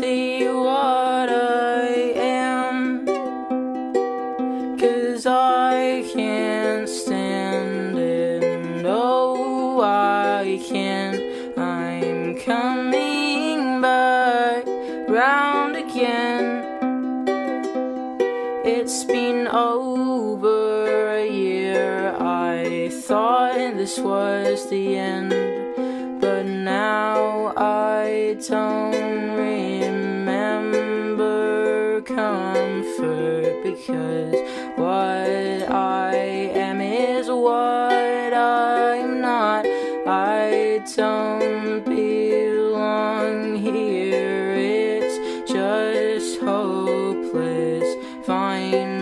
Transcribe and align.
see 0.00 0.46
what 0.46 1.30
I 1.30 1.86
am. 2.16 3.06
Cause 4.78 5.24
I 5.26 6.04
can't 6.12 6.86
stand 6.86 7.98
it. 7.98 8.82
No, 8.82 9.80
I 9.80 10.60
can't. 10.68 11.18
I'm 11.58 12.38
coming 12.40 13.80
back 13.80 14.66
round 15.08 15.76
again. 15.76 16.46
It's 18.66 19.04
been 19.04 19.48
over 19.48 21.16
a 21.16 21.26
year. 21.26 22.14
I 22.18 22.90
thought 22.90 23.54
this 23.80 23.98
was 23.98 24.68
the 24.68 24.98
end. 24.98 25.30
But 26.20 26.44
now 26.44 27.54
I 27.56 28.36
don't. 28.46 28.95
Comfort 32.06 33.62
because 33.64 34.34
what 34.78 35.68
I 35.68 36.14
am 36.14 36.80
is 36.80 37.26
what 37.28 38.32
I'm 38.32 39.20
not. 39.20 39.66
I 40.06 40.80
don't 40.94 41.84
belong 41.84 43.56
here. 43.56 44.54
It's 44.56 45.50
just 45.50 46.40
hopeless. 46.40 47.96
Find 48.24 48.95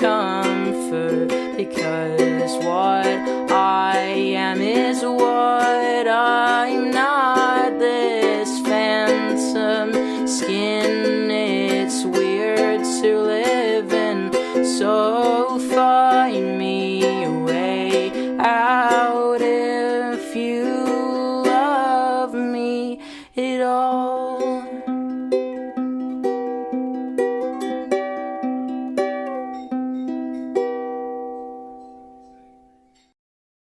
comfort 0.00 1.28
because 1.56 2.52
what 2.64 3.06
I 3.52 3.98
am 4.48 4.60
is 4.60 5.02
what 5.02 6.08
I'm 6.08 6.90
not. 6.90 7.78
This 7.78 8.60
phantom 8.66 10.26
skin, 10.26 11.30
it's 11.30 12.04
weird 12.04 12.82
to 13.02 13.20
live 13.20 13.92
in. 13.92 14.32
So 14.64 15.39